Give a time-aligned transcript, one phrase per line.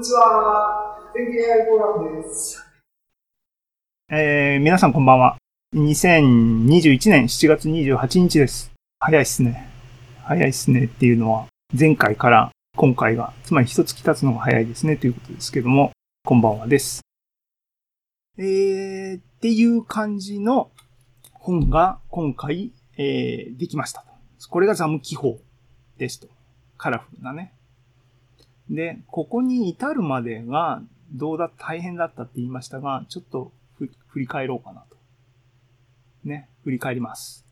[0.00, 0.96] にちは。
[1.14, 2.66] 天気 AI フォーラムです。
[4.10, 5.36] えー、皆さんこんばんは。
[5.76, 8.72] 2021年7月28日です。
[8.98, 9.68] 早いっすね。
[10.24, 15.92] 早いっすねっていうのは、前回から今回が、つまり一月経つのが早いですねということですけども、
[16.24, 17.02] こんばんはです。
[18.38, 20.70] えー、っていう感じの
[21.34, 24.06] 本が今回、えー、できました。
[24.48, 25.38] これがザム記法
[25.98, 26.28] ですと。
[26.78, 27.52] カラフルなね。
[28.70, 30.82] で、ここに至るまでが
[31.12, 33.52] どうだ、大変だったって言いましたが、ちょっと
[34.08, 34.96] 振り返ろうかなと。
[36.24, 37.46] ね、振り返ります。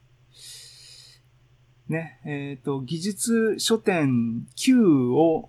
[1.88, 5.48] ね、えっ、ー、と、技術書店9を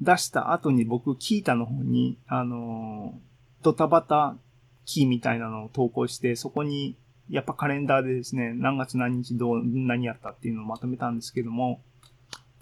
[0.00, 3.18] 出した後に僕、キータの方に、あの、
[3.62, 4.36] ドタバタ
[4.84, 6.96] キーみたいなのを投稿して、そこに、
[7.28, 11.80] やっぱカレンダーでですね、何月何日どう、何やったっていうのをまとめたんですけども、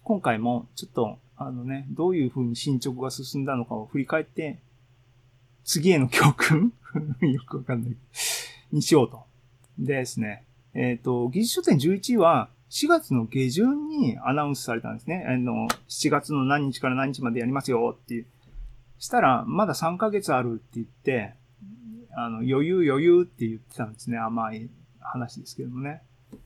[0.02, 4.58] 今回もちょっと、あのね、どういう風に進捗が進んだのかを振り返って、
[5.64, 6.74] 次への教訓？
[7.32, 7.96] よくわかんない。
[8.70, 9.24] にしようと。
[9.78, 15.24] でですね、えっ、ー、と、技術書店11位は4月の下旬にアナウンスされたんですね。
[15.26, 18.26] あの、7月の何日から何日までやりますよっていう。
[18.98, 21.32] したら、まだ3ヶ月あるって言って、
[22.12, 24.18] あの、余裕余裕って言ってたんですね。
[24.18, 24.68] 甘い
[25.00, 26.02] 話ですけどもね。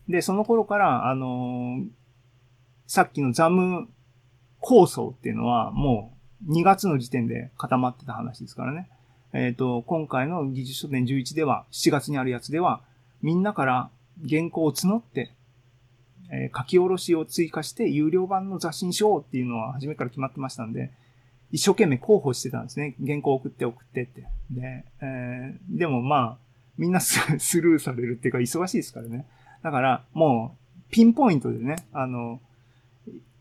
[0.08, 1.88] で、その頃から、あのー、
[2.86, 3.88] さっきのザム
[4.64, 6.16] 構想っていうのはも
[6.48, 8.88] う2月の時点で固まってた話ですからね。
[9.34, 12.80] えっ、ー、と、今回の技術書店11では、7月にあるやつでは、
[13.20, 13.90] みんなから
[14.28, 15.32] 原稿を募って、
[16.30, 20.90] えー、書き下ろしを追加して有料版の雑誌にしようっていうのは初めから決まってましたんで、
[21.52, 22.94] 一生懸命候補してたんですね。
[23.04, 24.24] 原稿送って送ってって。
[24.50, 26.44] で、えー、でもまあ、
[26.78, 27.20] みんな ス
[27.60, 29.26] ルーされるっていうか忙しいですからね。
[29.62, 30.56] だから、も
[30.88, 32.40] う、ピンポイントでね、あの、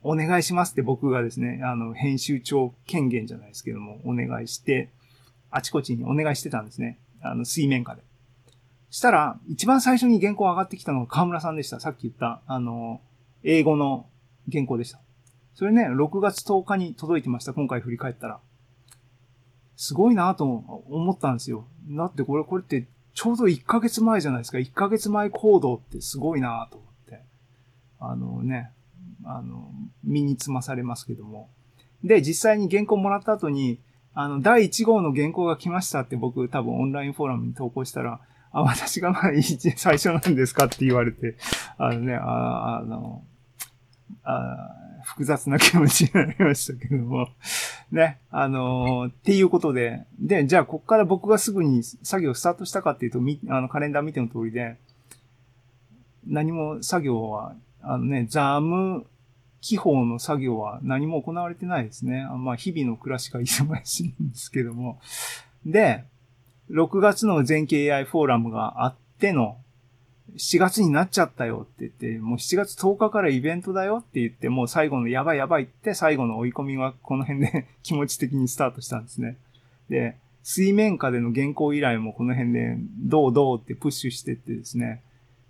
[0.04, 4.90] お願いしますって僕がですね、あの、編集長権限じゃないですけども、お願いして、
[5.50, 7.00] あちこちにお願いしてたんですね。
[7.22, 8.02] あの、水面下で。
[8.90, 11.80] したら、一番最初に原稿上がってきたのが河村さんでした。
[11.80, 13.02] さっき言った、あの、
[13.44, 14.08] 英語の
[14.52, 15.00] 原稿でした。
[15.56, 17.54] それね、6月10日に届いてました。
[17.54, 18.40] 今回振り返ったら。
[19.76, 21.66] すごいなと思ったんですよ。
[21.90, 24.58] だってこれ、これってちょうど1ヶ月前じゃないですか。
[24.58, 27.22] 1ヶ月前行動ってすごいなと思って。
[28.00, 28.72] あのね、
[29.26, 29.72] あの、
[30.04, 31.50] 身につまされますけども。
[32.04, 33.80] で、実際に原稿もらった後に、
[34.14, 38.20] あの、第1号の原稿が来ましたって僕多分オンラインフォーラムに投稿したら、
[38.52, 39.32] あ、私がまあ
[39.76, 41.36] 最初なんですかって言われて、
[41.78, 43.24] あのね、ああの、
[44.24, 47.30] あ複雑な気持ちになりましたけども、
[47.92, 54.78] ね、あの、っていうことで、で、じゃあ、こっから僕がすぐに作業スタートしたかっていうと、み、あの、カレンダー見ての通りで、
[56.26, 59.06] 何も作業は、あのね、ザム
[59.64, 62.28] 気泡の作業は何も行われてないですね。
[62.38, 65.00] まあ、日々の暮らしが忙しいんですけども。
[65.66, 66.04] で、
[66.70, 69.58] 6月の全景 AI フォーラムがあっての、
[70.36, 79.38] 7月になっちゃったよって言って、もう7月10日からイベントだよって言って、もう最後のやばいやばいって最後の追い込みはこの辺で 気持ち的にスタートしたんですね。
[79.90, 85.02] で、水面下での原稿依頼もこの辺でどうどうってプッシュしてってですね、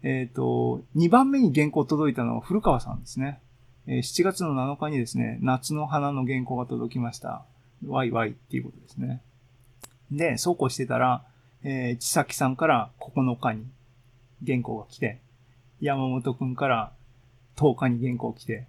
[0.03, 3.39] えっ、ー、と、2番目に原稿届いたのは古川さんですね。
[3.87, 7.43] え7月の7日にですね、夏の花の原稿が届きました。
[7.85, 9.21] ワイワイっていうことですね。
[10.11, 11.23] で、そうこうしてたら、
[11.63, 13.65] えー、千崎さんから9日に
[14.45, 15.19] 原稿が来て、
[15.81, 16.91] 山本くんから
[17.57, 18.67] 10日に原稿来て、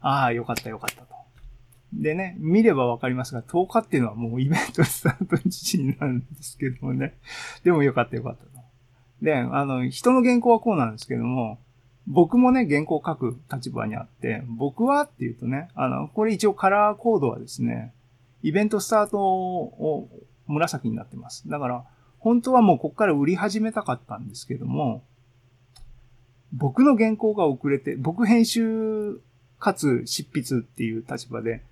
[0.00, 1.14] ああ、よかったよかったと。
[1.92, 7.14] でね、見ればわかりますが、10日っていうのはもうイベントスタート時になるんですけどもね。
[7.64, 8.50] でもよかったよかったと。
[9.22, 11.58] で、あの、人の原稿はこうなんですけども、
[12.06, 17.92] 僕もね、原稿を書く立場にあって、僕はっていうとね、あの、これ一応カラーコードはですね、
[18.42, 20.08] イベントスタートを
[20.46, 21.48] 紫になってます。
[21.48, 21.84] だから、
[22.18, 25.02] 本当はもうここから売り始めたかったんですけども、
[26.52, 29.20] 僕の原稿が遅れて、僕編集
[29.58, 31.62] かつ執筆っていう立場で、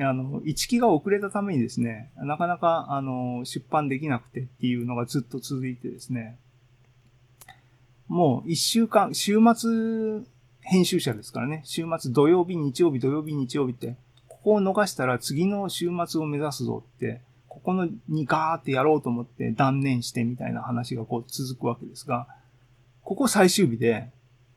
[0.00, 6.38] あの、一期が遅れたためにですね、なかなか、あの、出版できなくてっていうのがずっと続いてですね、
[8.08, 10.22] もう一週間、週末
[10.60, 11.62] 編集者ですからね。
[11.64, 13.96] 週末土曜日、日曜日、土曜日、日曜日って、
[14.28, 22.28] ここを逃したら次の週末を目指すぞって、ここのにガーってやろうと思って断念してみたいな話がこう続くわけですが、
[23.02, 24.10] ここ最終日で、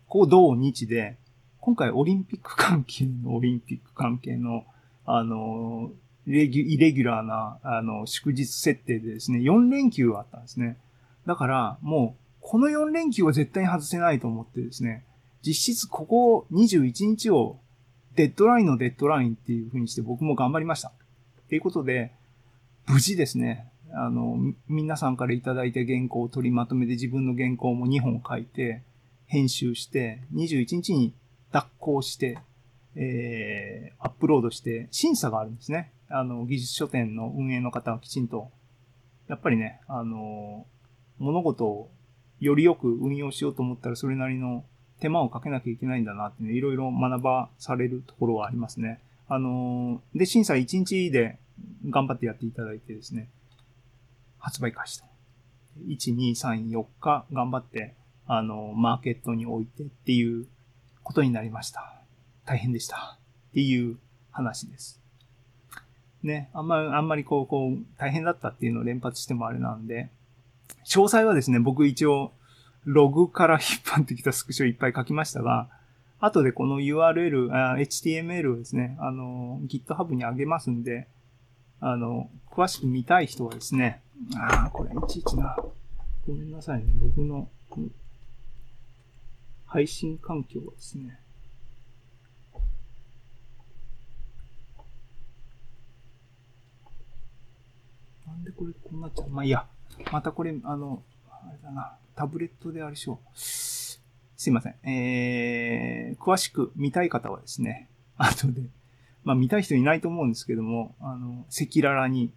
[0.07, 1.17] ここ土日で、
[1.59, 4.65] 今回オリンピック関係のオリンピック関係の、
[5.05, 5.91] あの、
[6.27, 10.77] レギュイレギュラーな、あの、祝日設定でですね、4連休あったんですね。
[11.25, 15.05] だから、もう、この4連休は絶対に外せないと思ってですね、
[15.45, 17.59] 実質ここ21日を
[18.15, 20.89] デッドラインのデッドラインっていう風にして僕も頑張りました。
[20.89, 20.91] っ
[21.49, 22.11] ていうことで、
[22.87, 24.37] 無事ですね、あの、
[24.67, 28.83] 皆さんからいただいた原稿を取りまとめて自分の原稿も2本書いて、
[29.27, 31.13] 編集して、21日に
[31.51, 32.39] 脱稿して、
[32.95, 35.91] えー、アップロードして、審査があるんですね。
[36.09, 38.49] あの、技術書店の運営の方はきちんと、
[39.27, 40.65] やっぱりね、あの、
[41.19, 41.89] 物事を
[42.39, 44.63] よりよく運用しようと思ったらそれなりの
[44.99, 48.99] 手間をかけなきゃいけないんだなってね、いろいろ学ばされるところはありますね。
[49.27, 51.37] あの、で、審査1日で
[51.89, 53.29] 頑張ってやっていただいてですね、
[54.39, 55.05] 発売開始と。
[55.87, 57.93] 1、2、3、4日頑張って、
[58.27, 60.45] あの、マーケットに置いてっていう
[61.03, 62.01] ことになりました。
[62.45, 63.17] 大変でした。
[63.51, 63.97] っていう
[64.31, 64.99] 話です。
[66.23, 70.09] ね、あんまり、あんまりこう、こう、大変だったっていうのを連発してもあれなんで、
[70.85, 72.31] 詳細はですね、僕一応、
[72.85, 75.69] ログから引っ張ってきたスクショいっぱい書きましたが、
[76.19, 81.07] 後でこの URL、HTML をですね、あの、GitHub に上げますんで、
[81.79, 84.01] あの、詳しく見たい人はですね、
[84.35, 85.55] ああ、これいちいちな。
[86.27, 86.91] ごめんなさいね。
[87.01, 87.47] 僕の、
[89.65, 91.19] 配信環境はですね。
[98.25, 99.29] なんでこれこうなっちゃう？
[99.29, 99.65] まあいいや。
[100.11, 101.97] またこれ、あの、あれだな。
[102.15, 103.37] タブレットであれしよう。
[103.37, 104.01] す
[104.47, 104.75] いません。
[104.83, 108.61] えー、詳しく見たい方はですね、 後で、
[109.23, 112.31] まあ見たい人いないと思うんですけども、あの、赤裸々に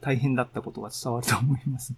[0.00, 1.92] 大変だったことが伝わると思います。
[1.92, 1.96] っ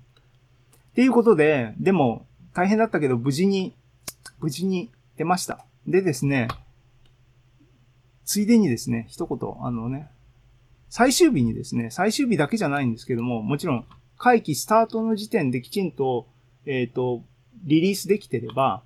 [0.95, 3.75] ていうことで、でも、大変だったけど、無事に、
[4.41, 5.65] 無事に出ました。
[5.87, 6.49] でですね、
[8.25, 10.09] ついでにですね、一言、あのね、
[10.89, 13.87] 最終日にですね、最終日だけじゃないんですけども、もちろん、
[14.19, 16.27] 会期スタートの時点できちんと、
[16.65, 17.23] えっ、と、
[17.65, 18.83] リリースできてれば、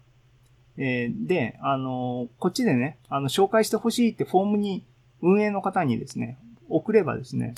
[0.77, 4.85] えーで、あのこっちでね、あの、紹介してほしいってフォームに、
[5.23, 6.39] 運営の方にですね、
[6.69, 7.55] 送ればですね、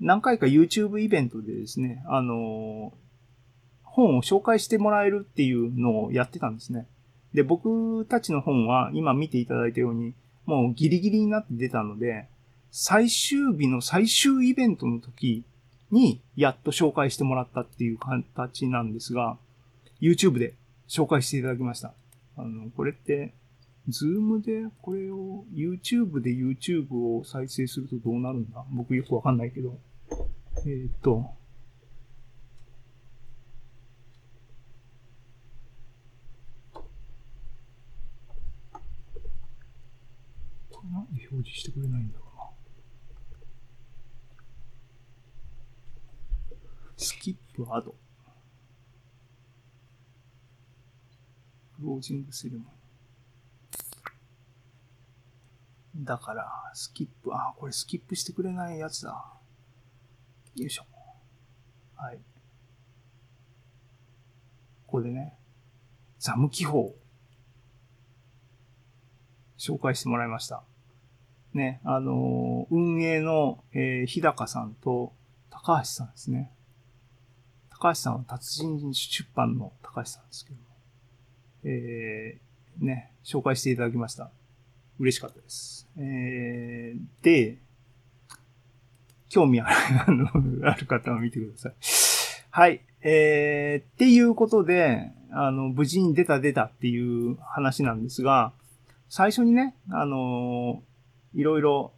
[0.00, 2.92] 何回か YouTube イベントでですね、あの
[3.82, 6.86] 本を紹介してもらえるっていうのをやってたんですね。
[7.34, 10.14] で、僕たちの本は今見ていただいたように、
[10.46, 12.28] もうギリギリになって出たので、
[12.70, 15.44] 最終日の最終イベントの時
[15.90, 19.38] にやっと紹介してもらったっていう形なんですが、
[20.00, 20.54] YouTube で
[20.88, 21.92] 紹介していただきました。
[22.36, 23.32] あの、これって、
[23.88, 28.62] ズームでこれを YouTube で YouTube を再生するとどうなるんだ？
[28.70, 29.78] 僕よくわかんないけど。
[30.66, 31.30] えーっと、
[40.90, 42.44] なんで表示してくれないんだろうな。
[46.98, 47.94] スキップアド。
[51.76, 52.64] クロージングセレモ
[55.94, 56.04] ニー。
[56.04, 59.10] だから、スキップ、あ、これスキップしてくれないやつだ。
[60.56, 60.84] よいしょ。
[61.94, 62.16] はい。
[64.86, 65.38] ここでね、
[66.18, 66.96] ザム記法。
[69.56, 70.64] 紹介してもらいました。
[71.54, 75.12] ね、あのー運営の、えー日高さんと
[75.48, 76.50] 高橋さんですね。
[77.80, 80.62] 高橋さんは達人出版の高橋さんですけども。
[81.64, 84.30] えーね、紹介していただきました。
[84.98, 85.88] 嬉しかったです。
[85.96, 87.58] えーで、
[89.28, 89.68] 興味あ
[90.74, 91.74] る方は見てください。
[92.50, 92.80] はい。
[93.02, 98.52] えー、っていうことで、あの、無事に出た出たっていう話なんですが、
[99.08, 100.82] 最初にね、あの
[101.34, 101.92] いろいろ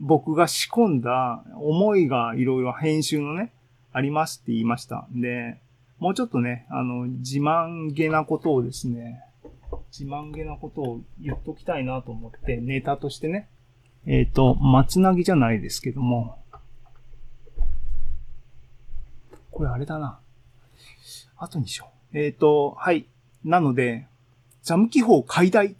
[0.00, 3.52] 僕が仕込んだ思いがいろいろ編集のね、
[3.92, 5.06] ありますって言いました。
[5.12, 5.58] で、
[5.98, 9.24] もうちょっとね、あの、自慢げなことをですね、
[9.90, 13.48] 自慢げなことを言っときたいなと思って、ネタとしてね、
[14.06, 16.38] えっ、と、松なぎじゃないですけども、
[19.50, 20.20] これあれだな。
[21.36, 22.18] 後にしよう。
[22.18, 23.06] えっ、と、はい。
[23.44, 24.06] なので、
[24.62, 25.76] ザム記法解題、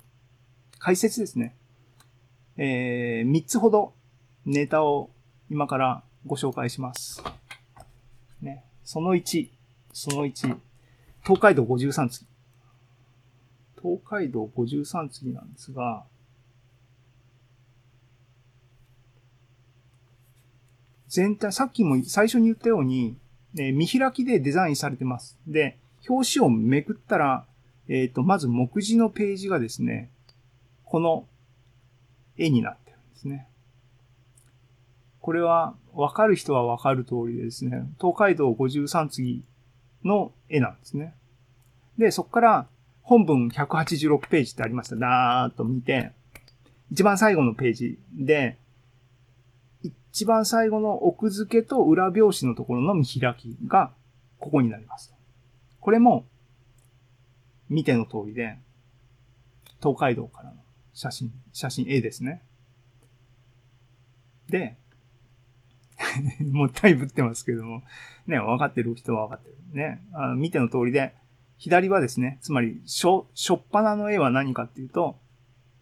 [0.79, 1.55] 解説ですね。
[2.57, 3.93] えー、3つほど
[4.45, 5.11] ネタを
[5.49, 7.23] 今からご紹介します。
[8.43, 8.65] ね。
[8.85, 9.49] その1、
[9.93, 10.57] その1、
[11.23, 12.27] 東海道53次。
[13.81, 16.05] 東海道53次なんですが、
[21.09, 23.17] 全体、さっきも最初に言ったように、
[23.57, 25.39] え見開きでデザインされてます。
[25.47, 25.79] で、
[26.09, 27.47] 表紙をめくったら、
[27.89, 30.11] えっ、と、まず目次のページがですね、
[30.85, 31.27] この
[32.37, 33.49] 絵になってるんですね。
[35.29, 39.45] これは、わかる人はわかる通りでですね、東海道53次
[40.03, 41.13] の絵なんですね。
[41.99, 42.67] で、そこから
[43.03, 44.97] 本文186ページってありました。
[44.97, 46.13] だーっと見て、
[46.91, 48.57] 一番最後のページで、
[49.83, 53.93] 一番最後の奥付けと裏表紙のところの見開きが
[54.39, 55.13] ここになります。
[55.79, 56.25] これも
[57.69, 58.57] 見ての通りで、
[59.83, 60.57] 東海道からの
[60.95, 62.41] 写真、写真 A ですね。
[64.49, 64.79] で、
[66.53, 67.83] もったいぶってますけども、
[68.27, 69.57] ね、分かってる人は分かってる。
[69.73, 71.15] ね、あの見ての通りで、
[71.59, 75.17] 左はですね、つまり、しょ、しょっぱなの絵は何かっていうと、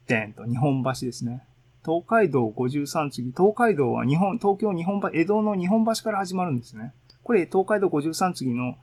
[0.06, 1.42] でんと、日本橋ですね。
[1.85, 6.92] 東海道53次、東海道は日本、東京日本橋、江戸の日本橋から始まるんですね。
[7.23, 8.76] これ、東海道53次の、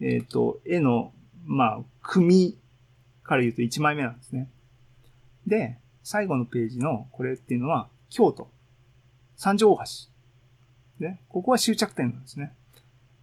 [0.00, 1.12] えっ、と、絵の、
[1.46, 2.58] まあ、組
[3.22, 4.48] から言うと1枚目なんですね。
[5.46, 8.50] で、最後のページのこれっていうのは、京都、
[9.36, 10.09] 三条大橋。
[11.00, 12.52] ね、ここは終着点なんですね。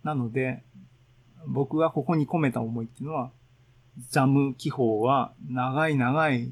[0.04, 0.64] なので、
[1.48, 3.32] 僕がここに込めた思いっていうのは、
[4.10, 6.52] ザム気泡は長い長い、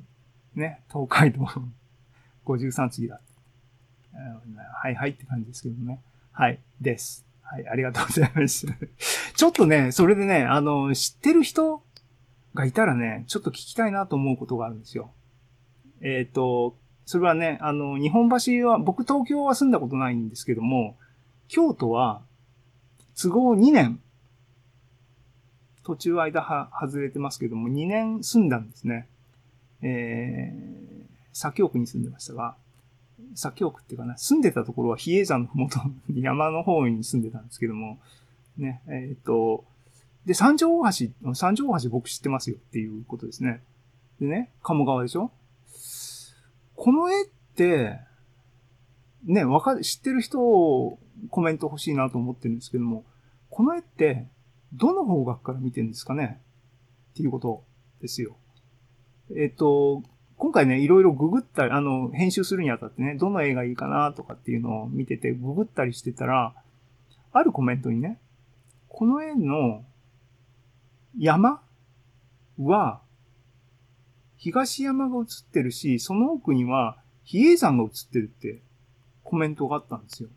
[0.55, 1.47] ね、東海道
[2.45, 3.19] 53 次だ。
[4.81, 6.01] はいはいって感じですけどね。
[6.31, 7.25] はい、です。
[7.41, 8.67] はい、ありがとうございます。
[9.35, 11.83] ちょっとね、それでね、あの、知ってる人
[12.53, 15.11] がいたらね、ちょっと聞きたいなと思うことがあるんですよ。
[16.01, 20.97] えっ、ー、と、それはね、あの、日本橋は、僕東京は住んだことないんですけども、
[21.47, 22.21] 京都は、
[23.21, 23.99] 都合2年、
[25.83, 29.07] 途中間は外れてますけども、2年住んだんですね。
[29.81, 32.55] えー、左京区に住んでましたが、
[33.35, 35.79] 左京区っていうかな、住んでたところは比叡山のふもと、
[36.13, 37.99] 山の方に住んでたんですけども、
[38.57, 39.63] ね、えっ、ー、と、
[40.25, 43.61] で、三条大橋、三条大橋僕知ってますよっていうことですね。
[44.19, 45.31] でね、鴨川でしょ？
[46.75, 47.99] この絵って、
[49.25, 53.05] ね、わかる、知ってる人をコメント欲しいなと思ってるんですけども、
[53.49, 54.27] この絵って、
[54.73, 56.41] どの方角から見てるんですかね？
[57.13, 57.63] っていうこと
[58.01, 58.35] ですよ。
[59.35, 60.03] えっ、と、
[60.37, 66.53] 今回ね、いろいろググったり、あの、編集するにあたってね、どの絵がいいかなとかっていうのを見てて、ググったりしてたら、
[67.31, 68.19] あるコメントにね、
[68.89, 69.83] この絵の
[71.17, 71.61] 山
[72.59, 73.01] は、
[74.37, 78.61] 東山が映ってるし、その奥には比叡山が映ってるって
[79.25, 80.29] コメントがあったんですよ。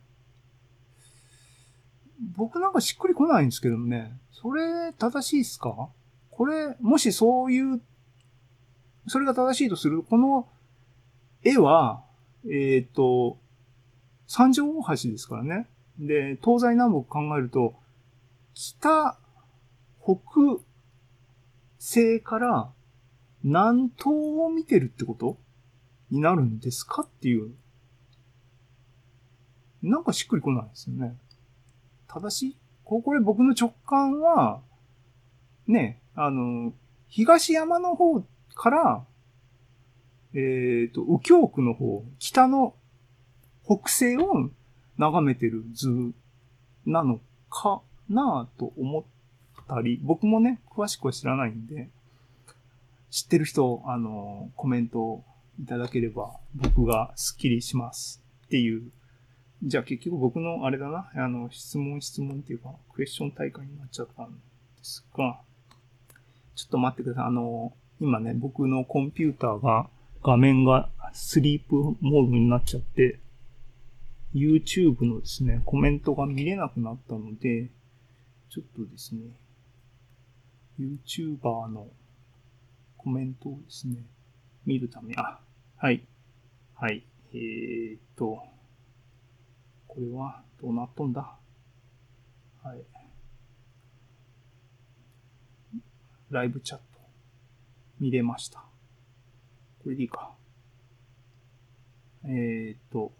[2.36, 5.88] 僕なんかしっくりこないんですけどね、それ正しいっすか？
[6.30, 7.80] これ、もしそういう、
[9.06, 10.48] それが正しいとする、この
[11.44, 12.02] 絵は、
[12.44, 13.38] えっ、ー、と、
[14.26, 15.68] 三条大橋ですからね。
[15.98, 17.74] で、東西南北考えると、
[18.54, 19.16] 北、
[20.02, 20.18] 北
[21.78, 22.70] 西から
[23.44, 25.36] 南東を見てるってこと
[26.10, 27.02] になるんですか？
[27.02, 27.52] っていう。
[29.82, 31.16] なんかしっくりこないですよね。
[32.08, 32.56] 正しい？
[32.84, 34.60] これ僕の直感は、
[35.66, 36.72] ね、あの、
[37.08, 38.22] 東山の方
[38.54, 39.04] から、
[40.32, 42.74] えっ、ー、と、右京区の方、北の
[43.64, 44.50] 北西を
[44.96, 46.12] 眺めてる図
[46.86, 47.20] なの
[47.50, 49.04] かなと思っ
[49.68, 51.90] たり、僕もね、詳しくは知らないんで、
[53.10, 55.22] 知ってる人、あの、コメント
[55.62, 58.90] いただければ僕がスッキリしますっていう。
[59.62, 64.38] じゃあ結局僕のあれだな、あの、質問質問っていうか、クエスチョン大会になっちゃったんで
[64.82, 65.40] すが、
[66.54, 67.24] ちょっと待ってください。
[67.26, 69.88] あの、今ね、僕のコンピューターが
[70.22, 73.18] 画面がスリープモードになっちゃって、
[74.34, 77.68] YouTube のですね、コメントが見れなくなったので、
[78.50, 79.22] ちょっとですね、
[80.78, 81.88] YouTuber の
[82.96, 83.96] コメントをですね、
[84.66, 85.40] 見るため、あ、
[85.76, 86.04] はい。
[86.74, 87.02] はい。
[87.32, 88.42] えー、っと、
[89.88, 91.36] これはどうなっとんだ？
[92.62, 92.84] はい。
[96.30, 96.84] ライブチャット。
[97.98, 98.60] 見れました。
[99.82, 100.30] これでいいか。
[102.24, 103.12] えー、っと、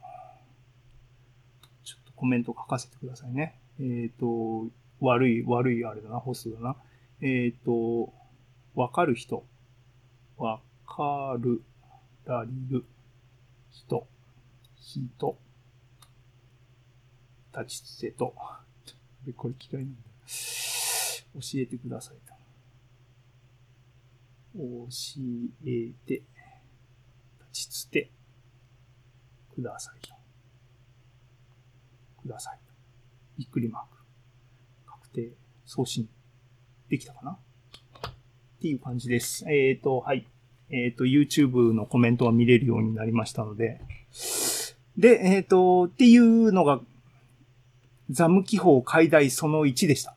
[1.83, 3.59] ちょっとコメント書かせてくださいね。
[3.81, 4.71] えー、っと、
[5.01, 6.77] 悪い、悪いあれだな、ホストだな。
[7.21, 8.13] えー、っと、
[8.75, 9.45] わかる人。
[10.37, 11.63] わかる、
[12.27, 12.85] らりる、
[13.71, 14.07] 人、
[14.77, 15.39] 人、
[17.62, 18.35] 立ちつてと。
[19.37, 19.99] これ機械なんだ。
[20.27, 22.35] 教えてくださいと。
[24.57, 24.88] 教
[25.67, 26.25] えて、立
[27.53, 28.11] ちつて、
[29.55, 30.15] くださいと。
[32.23, 32.73] くださいと。
[33.38, 33.99] びっくりマーク。
[34.87, 35.33] 確定、
[35.65, 36.09] 送信。
[36.88, 39.45] できたかなっていう感じです。
[39.49, 40.27] えっ、ー、と、はい。
[40.71, 43.81] えっ、ー、と、YouTube のコメントが見れるようになりましたので。
[44.97, 46.81] で、えっ、ー、と、っていうのが、
[48.11, 50.17] ザム記法解題その1でした。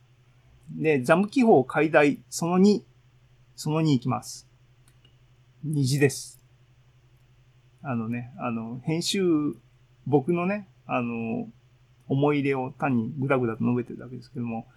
[0.72, 2.82] で、ザム記法解題その2、
[3.56, 4.48] その2いきます。
[5.64, 6.40] 虹です。
[7.84, 9.22] あのね、あの、編集、
[10.06, 11.50] 僕のね、あの、
[12.08, 14.68] 思い入れを単にぐだぐだと述べてるだけですけども、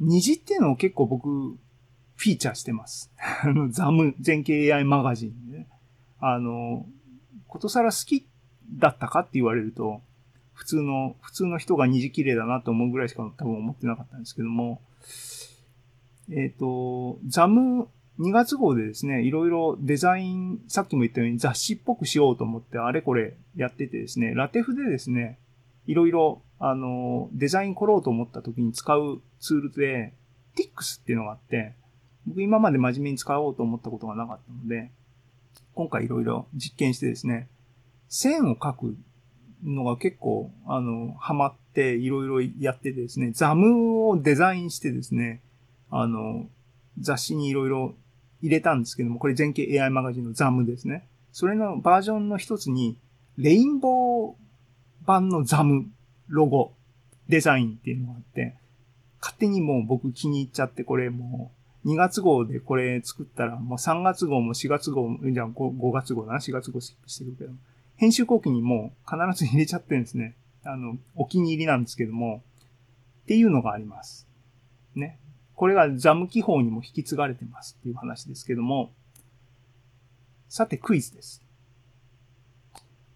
[0.00, 3.10] 虹っていうのを結構僕、フィーチャーしてます。
[3.18, 5.68] あの、ザム、全景 AI マガジンでね。
[6.18, 6.86] あの、
[7.46, 8.26] ことさら好き
[8.72, 10.02] だったかって言われると、
[10.60, 14.82] 普通の、普通の人が虹綺麗だなと思うぐらいしか多分思ってなかったんですけども、
[16.30, 17.88] えっ、と、ザム
[18.18, 25.38] 2月号でですね、いろいろデザイン、さっきも言ったように雑誌っぽくしようと思ってあれこれやっててですね、ラテフでですね、
[25.86, 30.12] いろいろ、あの、デザイン凝ろうと思った時に使うツールで、
[30.56, 31.72] Tix っていうのがあって、
[32.26, 34.90] 僕今まで真面目に使おうと思ったことがなかったので、
[35.74, 37.48] 今回いろいろ実験してですね、
[38.10, 38.96] 線を描く
[39.64, 45.40] のが結構、あの、ハマっていろいろやってですね、ザムをデザインしてですね、
[45.90, 46.48] あの、
[46.98, 47.94] 雑誌にいろいろ
[48.42, 51.06] 入れたんですけども、これ全景 AI マガジンのザムですね。
[51.32, 52.96] それのバージョンの一つに、
[53.36, 54.34] レインボー
[55.06, 55.86] 版のザム
[56.28, 56.72] ロゴ
[57.28, 58.56] デザインっていうのがあって、
[59.20, 61.52] 勝手にもう僕気に入っちゃって、これも
[61.84, 67.52] う2月号でこれ作ったら、もう3月号も4月号も、じゃあ5月号だな、4月号スキップしてるけど、
[68.00, 70.34] 編集後期にも必ず入れちゃってるんですね。
[70.64, 72.42] あの、お気に入りなんですけども、
[73.24, 74.26] っていうのがあります。
[74.94, 75.18] ね。
[75.54, 78.90] これがザム記法にも引き継がれてますっていう話ですけども、
[80.48, 81.42] さてクイズです。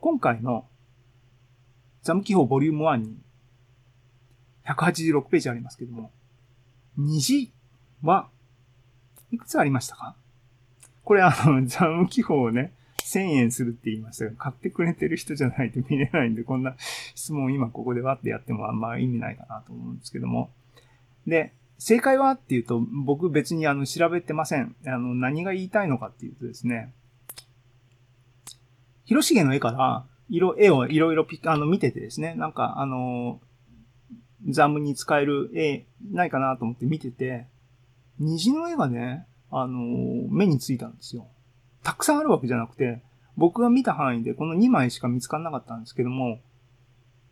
[0.00, 0.66] 今回の
[2.02, 3.16] ザム記法ボリューム1に
[4.66, 6.10] 186ページありますけども、
[6.98, 7.50] 虹
[8.02, 8.28] は
[9.32, 10.14] いくつありましたか？
[11.04, 16.74] これあの、ザム記法をね、1000円するって言いましたが、買ってくれてる人じゃないと見れないんで、こんな
[17.14, 20.50] 質問を今ここでわってやってもあんま意味ないかなと思うんですけども。
[21.26, 24.74] で、正解はっていうと、僕別にあの調べてません。
[24.86, 26.92] あの、何が言いたいのかっていうとですね、
[29.04, 33.38] 広重の絵から、色、絵をいろいろあの見ててですね、なんかあの、
[34.48, 37.46] ザムに使える絵ないかなと思って見てて、
[38.18, 39.78] 虹の絵がね、あの、
[40.30, 41.26] 目についたんですよ。
[41.84, 43.02] たくさんあるわけじゃなくて、
[43.36, 46.40] 僕が見た範囲でこの2枚しか見つからなかったんですけども、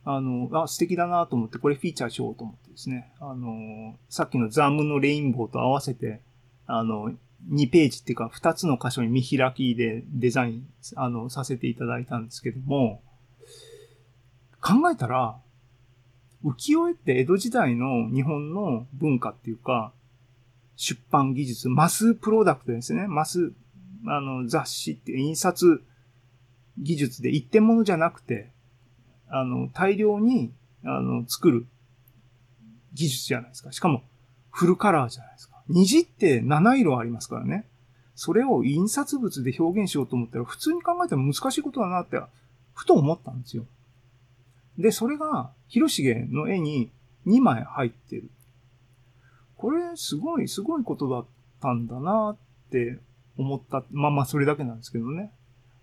[0.04, 6.20] あの、あ、素敵だなと思って、これフィーチャーしようと思ってですね、あの、さっきのザムのレインボーと合わせて、
[6.66, 7.12] あの、
[7.50, 13.02] 2ページっていうか2つの箇所に見開きでデザイン、あの、させていただいたんですけども、
[14.60, 15.38] 考えたら、
[16.44, 19.92] 浮世絵って江戸時代の日本の文化っていうか、
[20.76, 23.06] 出版技術、マスプロダクトですね。
[23.06, 23.52] マス、
[24.06, 25.82] あの、雑誌って印刷
[26.78, 28.50] 技術で一点物じゃなくて、
[29.28, 30.52] あの、大量に、
[30.84, 31.66] あの、作る
[32.94, 33.72] 技術じゃないですか。
[33.72, 34.02] しかも、
[34.50, 35.62] フルカラーじゃないですか。
[35.68, 37.66] 虹って7色ありますからね。
[38.14, 42.20] それを印刷物で表現しようと思ったら、普通に考えても難しいことだなって、
[42.74, 43.64] ふと思ったんですよ。
[44.78, 46.90] で、それが、広重の絵に
[47.26, 48.28] 2枚入ってる。
[49.56, 51.26] これ、すごい、すごいことだっ
[51.60, 52.36] たんだなっ
[52.70, 52.98] て
[53.42, 53.85] 思った。
[53.90, 55.33] まあまあ、それだけなんですけどね。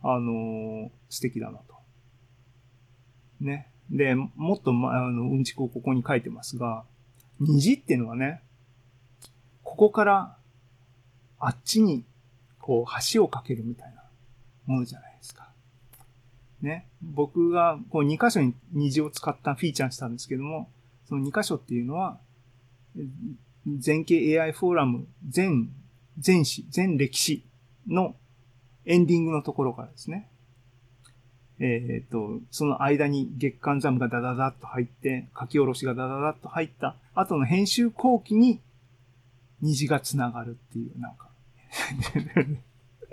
[0.01, 1.75] あのー素敵だなと。
[3.41, 3.71] ね。
[3.89, 6.83] で、もっと、ま、あの、うんちくをここに書いてますが、
[7.39, 8.41] 虹っていうのはね、
[9.63, 10.37] ここから、
[11.39, 12.03] あっちに、
[12.59, 14.03] こう、橋を架けるみたいな
[14.65, 15.49] ものじゃないですか。
[16.61, 16.87] ね。
[17.01, 20.69] 僕が、こう、2箇所に虹を使ったフィーチャーしたんですけども、
[21.07, 22.19] その2箇所っていうのは、
[23.67, 25.69] 全景 AI フォーラム全、
[26.17, 27.43] 全史、全歴史
[27.89, 28.15] の
[28.85, 30.27] エンディングのところからですね。
[31.59, 38.61] えっ、と、その間に月刊ザムがダダダッと入って、書き下ろしがダダダッと入った後の編集後期に
[39.61, 41.27] 虹が繋がるっていう、なんか。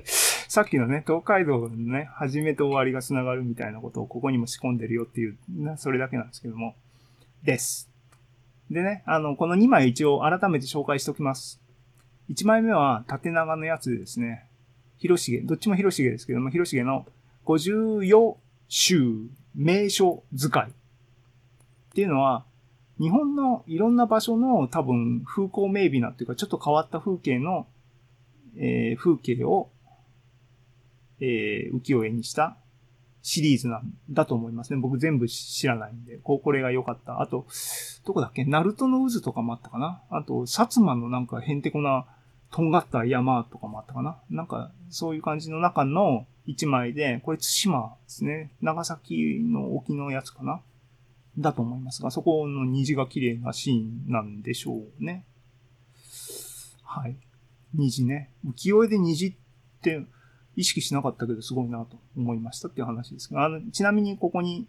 [0.48, 5.36] さっきのね、東海道のね、始めと終わりが繋がるみたいなことをここにも仕込んでるよっていう、
[5.76, 6.76] それだけなんですけども。
[7.42, 7.90] です。
[8.70, 11.60] でね、あの、この2枚一応改めて紹介しておきます。
[12.30, 14.45] 1枚目は縦長のやつでですね、
[14.98, 17.06] 広重、どっちも広重ですけども、広重の
[17.44, 18.37] 54
[18.68, 20.72] 州名所使いっ
[21.94, 22.44] ていうのは、
[22.98, 27.66] 日本のいろんな場所の多分風光明媚なっていうか、ちょっと変わった風景の、
[28.56, 29.70] えー風景を、
[31.20, 32.56] えー浮世絵にした
[33.22, 34.78] シリーズなんだと思いますね。
[34.78, 37.20] 僕全部知らないんで、ここれが良かった。
[37.20, 37.46] あと、
[38.06, 38.44] どこだっけ？
[38.44, 40.02] ナルトの渦とかもあったかな？
[40.11, 42.06] あと、薩摩のなんかへんてこな、
[42.50, 44.18] とんがった山とかもあったかな？
[44.30, 48.50] なんか、そういう感じの中の一枚で、これ対馬ですね。
[48.62, 50.61] 長崎の沖のやつかな？
[51.38, 55.24] だと思いますが、そこの虹が綺麗なシーンなんでしょうね。
[56.82, 57.16] はい。
[57.74, 58.30] 虹ね。
[58.46, 59.35] 浮世絵で虹っ
[59.82, 60.02] て
[60.56, 64.66] 意識しなかったけどすごいなと思いましたっていう話ですが、あの、ちなみにここに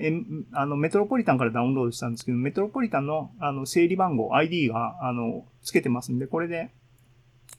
[0.00, 0.12] え
[0.52, 6.70] あの、メトロポリタンからダウンロードしたんですけど、メトロポリタンの、あの、整理番号、ID が、あの、つけてますんで、これで、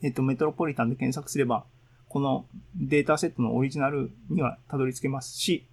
[0.02, 1.66] えっと、メトロポリタンで検索すれば、
[2.08, 5.66] このデータセットのオリジナルにはたどり着けますし、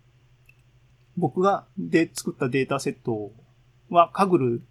[1.16, 3.32] 僕がで作ったデータセット
[3.88, 4.62] はカグル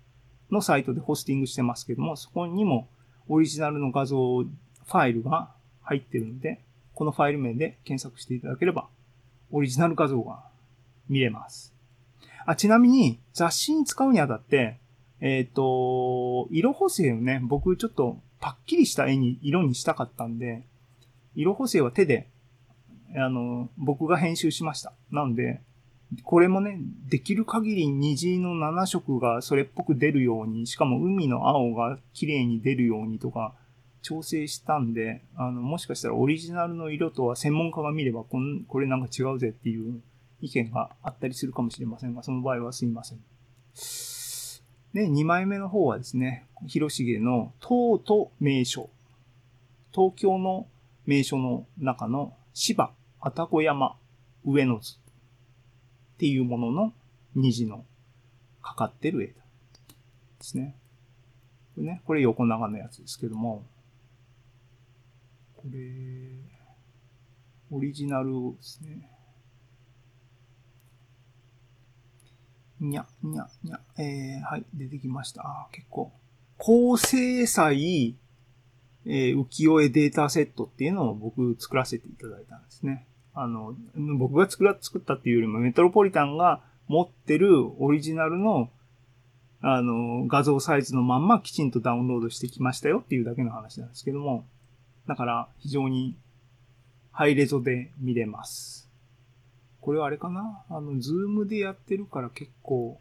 [0.52, 2.88] のサイトでホスティングしてますけども、そこにも
[3.28, 5.50] オリジナルの画像ファイルが
[5.82, 6.62] 入ってるので、
[6.94, 8.88] このファイル名で検索していただければ、
[9.52, 10.44] オリジナル画像が
[11.10, 11.74] 見れます。
[12.46, 14.78] あ、ちなみに雑誌に使うにあたって、
[15.20, 20.68] えっ、ー、と、色補正をね、僕ちょっとパッキリした絵に、色にしたかったんで、
[21.36, 22.28] 色補正は手で、
[23.16, 24.94] あの、僕が編集しました。
[25.10, 25.62] なので、
[26.22, 26.78] これもね、
[27.10, 33.56] できる限り虹の7色がそれっぽく出るように、しかも海の青が綺麗に出るようにとか、
[34.04, 40.04] 調整したんで、あの、もしかしたらオリジナルの色とは専門家が見ればこん、これなんか違うぜっていう
[40.42, 43.20] 意見があったりするかもしれませんが、その場合はすいません。
[44.96, 48.90] で、2枚目の方はですね、広重の塔と名所。
[49.94, 50.68] 東京の
[51.06, 53.98] 名所の中の芝、愛宕山、
[54.46, 54.96] 上野図っ
[56.18, 56.94] ていうものの
[57.36, 57.84] 虹の
[58.62, 59.34] かかってる絵で
[60.40, 60.78] すね。
[61.76, 63.66] これね、これ横長のやつですけども、
[65.58, 65.80] これ、
[67.70, 69.10] オリジナルですね。
[72.90, 75.42] にゃ、にゃ、にゃ、えー、はい、出てきました。
[75.44, 76.12] あ結構。
[76.58, 83.08] 高精細、えー、浮世絵データセットっていうのを僕作らせていただいたんですね。
[83.34, 83.76] あの、
[84.18, 88.70] 僕が作ら、作ったっていうよりもメトロポリタンが持ってるオリジナルの
[89.68, 94.46] あの、画像サイズのまんまきちんとダウンロードしてきましたよっていうだけの話なんですけども、
[95.08, 96.16] だから非常に
[97.12, 98.85] ハイレゾで見れます。
[99.86, 100.64] これはあれかな？
[100.68, 103.00] あの、ズームでやってるから結構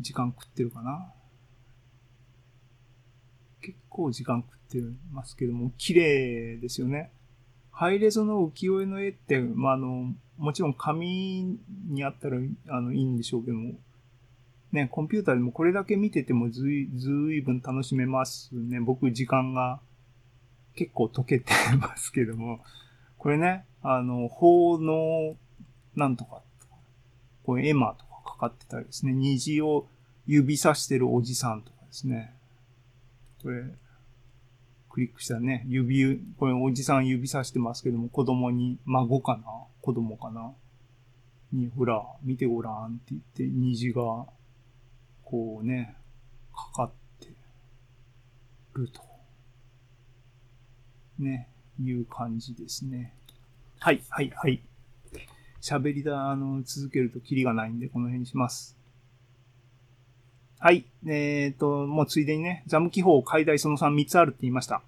[0.00, 1.12] 時間食ってるかな？
[3.60, 7.10] 結構時間食ってますけども、綺麗ですよね。
[7.72, 13.72] ハイレゾの浮世絵の絵って、まあ、あの、もちろん紙にあったらあのいいんでしょうけども、
[14.70, 18.78] ね、コンピューターでもこれだけ見ててもずい、ずいぶん楽しめますね。
[18.78, 19.80] 僕時間が
[20.76, 22.60] 結構溶けてますけども、
[23.16, 25.34] これね、あの、法の
[25.98, 26.42] なんとか
[27.44, 29.86] これエマとかかかってたりですね、虹を
[30.26, 32.34] 指さしてるおじさんとかですね。
[33.42, 33.64] これ、
[34.90, 39.44] クリックしたね、指、これおじさん指さしてますけども、子供に、孫かな？
[39.80, 40.52] 子供かな？
[41.52, 44.26] に、ほら、見てごらんって言って、虹が、
[45.24, 45.96] こうね、
[46.54, 47.28] かかって
[48.74, 49.02] ると。
[51.18, 51.48] ね、
[51.80, 53.14] いう感じですね。
[53.80, 54.60] はい、はい、はい。
[55.60, 58.76] 喋りだ、あの、続けるとキリがないんで、この辺にします。
[60.60, 60.86] はい。
[61.06, 64.82] えっ、ー、と、もうついでにね、ザム記法、解題その3、3つあるって言いました。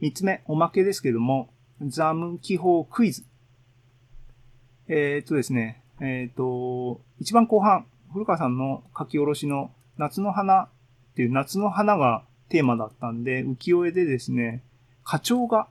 [0.00, 1.50] 3つ目、おまけですけども、
[1.80, 3.24] ザム記法クイズ。
[4.88, 10.68] えっ、ー、とですね、えっ、ー、と、一番後半、古川さんの書き下ろしの夏の花っ
[11.14, 14.62] ていう夏の花がテーマだったんで、浮世絵でですね、
[15.04, 15.68] 課長が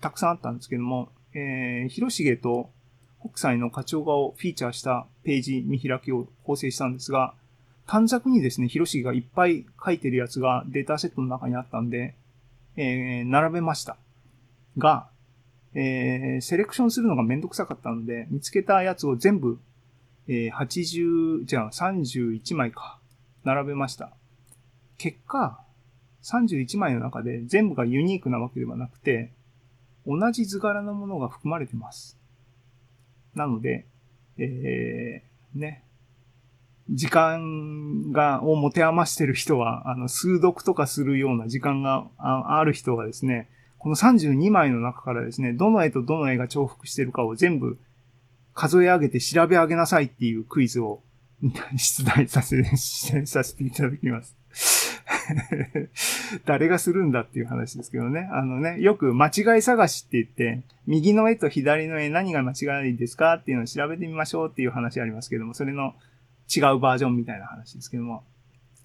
[0.00, 2.70] たくさんあったんですけども、えー、広重と
[3.28, 7.34] 北斎の花鳥画をフィーチャーしたページ見開きを構成したんですが、
[7.86, 12.14] 短冊にですね、広重がいっぱい書いてるやつがデータセットの中にあったんで、
[12.76, 13.96] えー、並べました。
[14.76, 15.08] が、
[15.74, 19.58] えー、セレクションするのがめんどくさかったので、見つけたやつを全部、
[20.28, 22.98] えー、80、じゃあ31枚か、
[23.44, 24.10] 並べました。
[24.98, 25.60] 結果、
[26.24, 29.32] 31枚の中で全部がユニークなわけではなくて、
[30.06, 32.17] 同じ図柄のものが含まれてます。
[33.38, 33.86] なので、
[34.36, 35.84] えー、ね、
[36.90, 43.48] 時間が、を持て余してる人は、あの、数読とかするような時間がある人はですね、
[43.78, 47.78] この32枚の中からですね、どの絵とどの絵が重複してるかを全部
[48.54, 51.00] 数え上げて調べ上げなさいっていうクイズを
[51.76, 52.62] 出題させ、
[53.26, 54.36] させていただきます。
[56.44, 58.28] 誰がするんだっていう話ですけどね。
[58.32, 65.94] あのね、よく間違い探しって言って、右の絵と左の絵何が間違いですかっていうのを調べてみましょうっていう話ありますけども、それの
[66.54, 68.24] 違うバージョンみたいな話ですけども、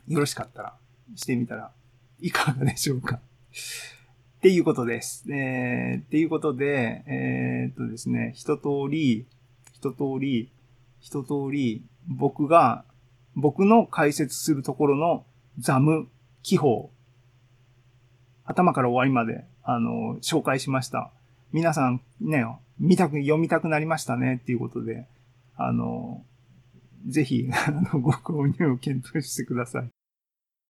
[0.08, 0.74] よろしかったら
[1.16, 1.72] してみたら
[2.20, 3.16] いかがでしょうか。
[3.16, 5.26] っていうことです。
[5.32, 9.26] えー、っていうことで、えー、っとですね、一通り、
[9.74, 10.52] 一通り、
[11.00, 12.84] 一通り、僕が、
[13.36, 15.26] 僕の解説するところの
[15.60, 16.10] ザム
[16.44, 16.90] 気泡、
[18.46, 21.12] 頭から終わりまで、あの、紹介しました。
[21.54, 22.46] 皆さんね、
[22.80, 25.08] 見たく、読みたくなりましたねっていうことで、
[25.56, 26.24] あの、
[27.08, 29.90] ぜひ、 あの、ご購入を検討してください。